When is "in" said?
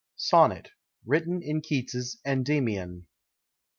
1.43-1.61